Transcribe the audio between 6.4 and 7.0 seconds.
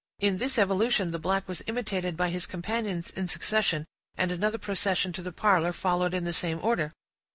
order.